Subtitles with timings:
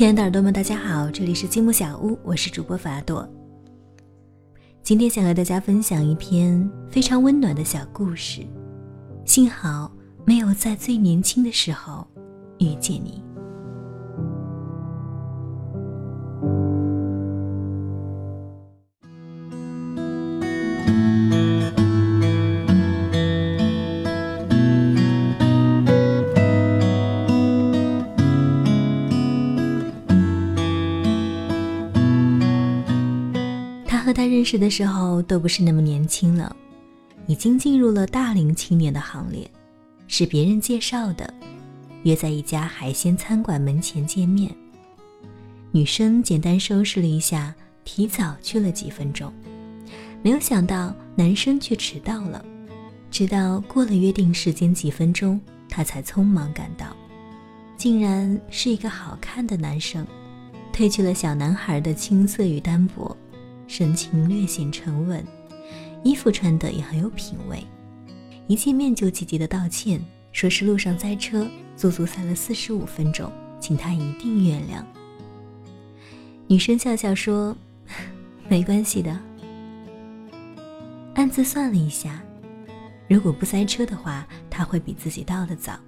[0.00, 3.28] 亲爱的耳朵们，大家好，这里是积木小屋，我是主播法朵。
[4.82, 8.40] 今天想和大家分享一篇非常温暖的小故事。
[9.26, 9.92] 幸好
[10.24, 12.08] 没有在最年轻的时候
[12.60, 13.22] 遇见你。
[34.10, 36.56] 和他认识的时候都不是那么年轻了，
[37.28, 39.48] 已经进入了大龄青年的行列，
[40.08, 41.32] 是别人介绍的，
[42.02, 44.52] 约在一家海鲜餐馆门前见面。
[45.70, 49.32] 女生简单收拾了一下，提早去了几分钟，
[50.24, 52.44] 没有想到男生却迟到了，
[53.12, 56.86] 直到过了约定时间几分钟，他才匆忙赶到，
[57.76, 60.04] 竟然是一个好看的男生，
[60.74, 63.16] 褪去了小男孩的青涩与单薄。
[63.70, 65.24] 神情略显沉稳，
[66.02, 67.64] 衣服穿的也很有品味。
[68.48, 74.82] 一见面就积极的道歉，说是路上塞车，足足塞了四十五分钟，请他一定原谅。
[76.48, 77.56] 女生笑笑说
[78.50, 79.16] ：“没关系的。”
[81.14, 82.20] 暗自算了一下，
[83.08, 85.78] 如果不塞车的话，他会比自己到的早，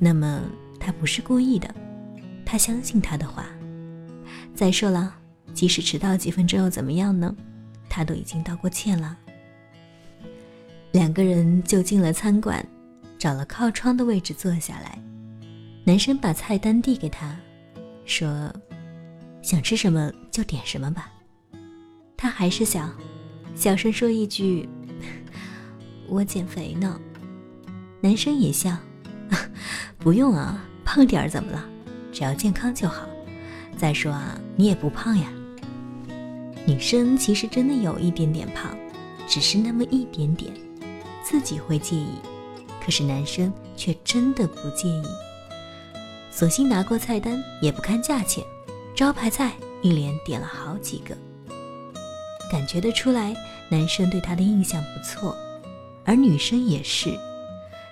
[0.00, 0.42] 那么
[0.80, 1.72] 他不是故意的，
[2.44, 3.46] 他相信他的话。
[4.56, 5.21] 再说了。
[5.54, 7.34] 即使迟到几分钟又怎么样呢？
[7.88, 9.16] 他都已经道过歉了。
[10.92, 12.66] 两个人就进了餐馆，
[13.18, 14.98] 找了靠窗的位置坐下来。
[15.84, 17.36] 男生把菜单递给他，
[18.06, 18.50] 说
[19.42, 21.12] ：“想吃什么就点什么吧。”
[22.16, 22.94] 他还是想
[23.54, 24.68] 小声说一句
[26.08, 27.00] ：“我减肥呢。”
[28.00, 28.76] 男生也笑
[29.98, 31.68] ：“不用啊，胖点儿怎么了？
[32.12, 33.06] 只要健康就好。
[33.76, 35.32] 再说啊，你也不胖呀。”
[36.64, 38.76] 女生其实真的有一点点胖，
[39.26, 40.52] 只是那么一点点，
[41.24, 42.06] 自己会介意，
[42.80, 45.02] 可是男生却真的不介意。
[46.30, 48.44] 索性拿过菜单，也不看价钱，
[48.94, 49.52] 招牌菜
[49.82, 51.16] 一连点了好几个。
[52.50, 53.34] 感觉得出来，
[53.68, 55.36] 男生对她的印象不错，
[56.04, 57.18] 而女生也是，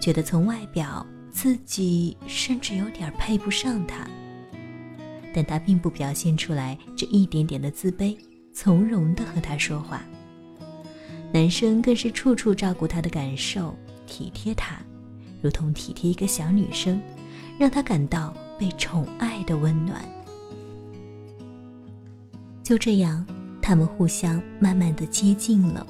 [0.00, 4.06] 觉得从外表自己甚至有点配不上他，
[5.34, 8.16] 但他并不表现出来这一点点的自卑。
[8.52, 10.02] 从容地和他说话，
[11.32, 13.74] 男生更是处处照顾她的感受，
[14.06, 14.76] 体贴她，
[15.40, 17.00] 如同体贴一个小女生，
[17.58, 20.04] 让她感到被宠爱的温暖。
[22.62, 23.26] 就这样，
[23.60, 25.86] 他们互相慢慢的接近了。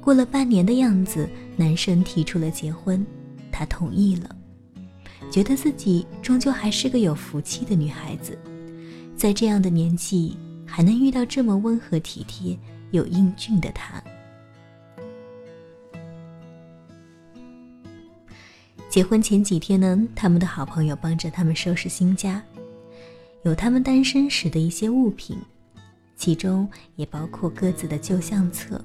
[0.00, 1.26] 过了半年的样子，
[1.56, 3.04] 男生提出了结婚，
[3.50, 4.36] 她同意了，
[5.30, 8.38] 觉得自己终究还是个有福气的女孩子，
[9.16, 10.36] 在这样的年纪。
[10.74, 12.58] 还能遇到这么温和体贴
[12.90, 14.02] 又英俊的他。
[18.88, 22.42] 结婚前几天呢，他们的好朋友帮着他们收拾新家，
[23.44, 25.38] 有他们单身时的一些物品，
[26.16, 28.84] 其中也包括各自的旧相册。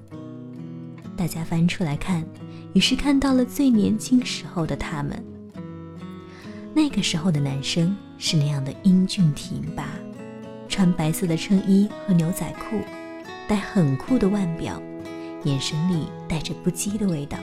[1.17, 2.23] 大家翻出来看，
[2.73, 5.23] 于是看到了最年轻时候的他们。
[6.71, 9.98] 那个时候的男生是那样的英俊挺拔。
[10.79, 12.79] 穿白色的衬衣和牛仔裤，
[13.49, 14.81] 戴很酷的腕表，
[15.43, 17.37] 眼神里带着不羁的味道。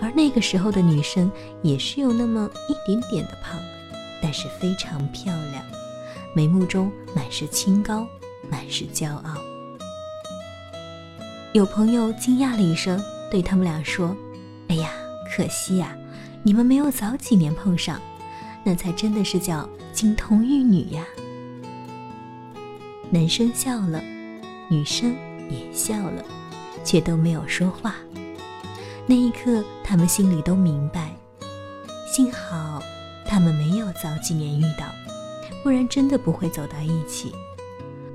[0.00, 3.60] 而那个时候的女生也是有那么一点点的胖，
[4.22, 5.62] 但是非常漂亮，
[6.34, 8.06] 眉目中满是清高，
[8.48, 9.34] 满是骄傲。
[11.52, 12.98] 有朋友惊讶了一声，
[13.30, 14.16] 对他们俩说
[14.68, 14.88] ：“哎呀，
[15.36, 15.94] 可惜呀，
[16.42, 18.00] 你们没有早几年碰上，
[18.64, 21.04] 那才真的是叫金童玉女呀。”
[23.12, 24.02] 男生笑了，
[24.70, 25.14] 女生
[25.50, 26.24] 也笑了，
[26.82, 27.94] 却都没有说话。
[29.06, 31.14] 那一刻，他们心里都明白，
[32.10, 32.82] 幸好
[33.26, 34.86] 他们没有早几年遇到，
[35.62, 37.30] 不然真的不会走到一起。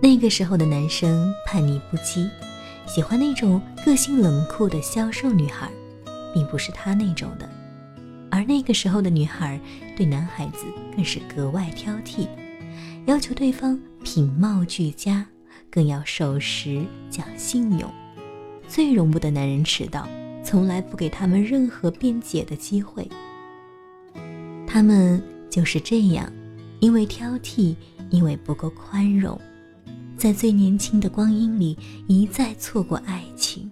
[0.02, 2.28] 那个时候的男生叛逆不羁，
[2.88, 5.70] 喜欢那种个性冷酷的消瘦女孩，
[6.34, 7.48] 并不是他那种的。
[8.32, 9.62] 而那个时候的女孩
[9.96, 10.66] 对男孩子
[10.96, 12.28] 更是格外挑剔，
[13.08, 13.78] 要求对方。
[14.04, 15.26] 品貌俱佳，
[15.70, 17.92] 更要守时讲信用。
[18.70, 20.08] 最容不得男人迟到，
[20.42, 23.10] 从来不给他们任何辩解的机会。
[24.66, 26.32] 他们就是这样，
[26.80, 27.76] 因为挑剔，
[28.10, 29.38] 因为不够宽容，
[30.16, 31.78] 在最年轻的光阴里
[32.08, 33.70] 一再错过爱情。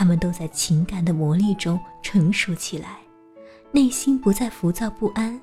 [0.00, 3.00] 他们都在情感的磨砺中成熟起来，
[3.70, 5.38] 内心不再浮躁不安，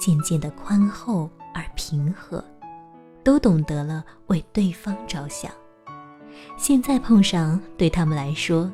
[0.00, 2.44] 渐渐的宽厚而平和，
[3.22, 5.48] 都懂得了为对方着想。
[6.56, 8.68] 现在碰上，对他们来说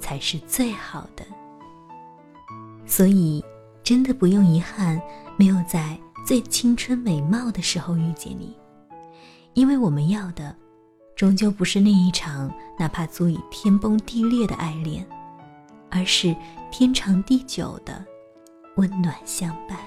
[0.00, 1.24] 才是最好的。
[2.84, 3.44] 所以，
[3.84, 5.00] 真的不用遗憾，
[5.36, 8.58] 没有在最青春美貌的时候遇见你，
[9.52, 10.52] 因为我们要的。
[11.16, 15.06] 终究不是那一场哪怕足以天崩地裂的爱恋，
[15.90, 16.34] 而是
[16.72, 18.04] 天长地久的
[18.76, 19.78] 温暖相伴。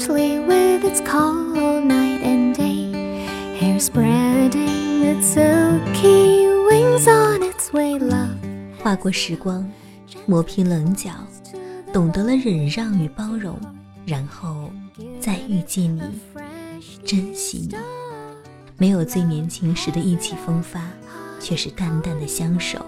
[0.00, 8.34] Sweet with its cold night and day，hair spreading its silky wings on its way love。
[8.82, 9.70] 划过时光，
[10.24, 11.10] 磨平棱角，
[11.92, 13.60] 懂得了忍让与包容，
[14.06, 14.70] 然后
[15.20, 16.00] 再遇见你。
[17.04, 17.76] 珍惜你。
[18.78, 20.80] 没有最年轻时的意气风发，
[21.38, 22.78] 却是淡淡的相守。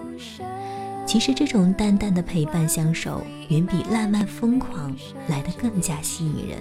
[1.05, 4.91] 其实这种淡淡的陪伴相守，远比浪漫疯狂
[5.27, 6.57] 来得更加吸引人。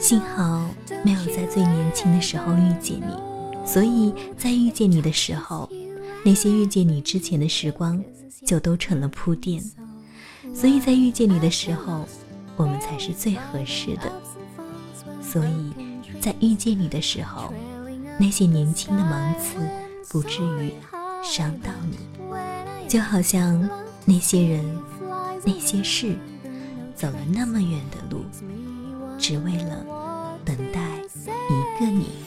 [0.00, 0.66] 幸好
[1.04, 5.68] 没有在最年轻的时候遇见你，所以在遇见你的时候，
[6.24, 8.02] 那些遇见你之前的时光
[8.46, 9.62] 就都成了铺垫。
[10.54, 12.06] 所以在遇见你的时候，
[12.56, 14.10] 我们才是最合适的。
[15.22, 15.72] 所以
[16.18, 17.52] 在遇见你的时候，
[18.18, 19.58] 那些年轻的芒刺
[20.08, 20.72] 不至于
[21.22, 21.98] 伤到你，
[22.88, 23.68] 就好像
[24.06, 24.64] 那些人、
[25.44, 26.16] 那些事，
[26.96, 28.24] 走了那么远的路。
[29.20, 29.84] 只为了
[30.46, 30.80] 等待
[31.50, 32.20] 一个你。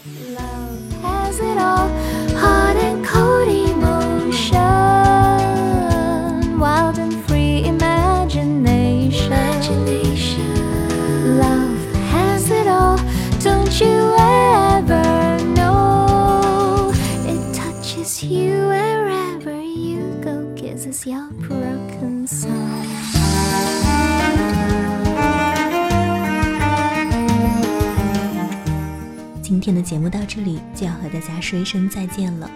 [29.63, 32.51] 今天的节目到这里就要和大家说一声再见了。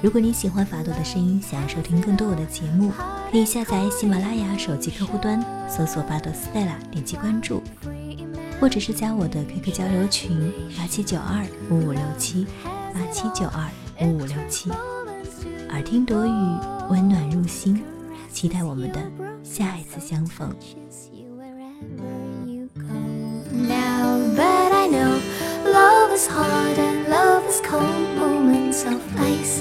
[0.00, 2.92] 如果你喜欢法朵的声音，想要收听更多我的节目，
[3.32, 7.60] 可以下载喜马拉雅手机客户端，搜索法朵 Stella，点击关注，
[8.60, 12.46] 或者是加我的 QQ 交流群八七九二五五六七
[12.94, 13.68] 八七九二
[14.06, 14.70] 五五六七。
[15.70, 16.58] 耳听朵语，
[16.88, 17.82] 温暖入心，
[18.30, 19.02] 期待我们的
[19.42, 20.54] 下一次相逢。
[26.18, 28.08] Is hard and love is cold.
[28.16, 29.60] Moments of ice,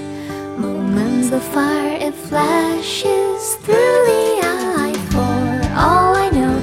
[0.57, 1.97] moments of fire.
[2.07, 4.95] It flashes through the eye.
[5.13, 5.37] For
[5.85, 6.55] all I know,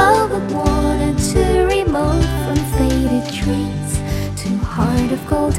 [0.00, 3.92] love would wanted to remote from faded dreams
[4.40, 5.54] to heart of gold.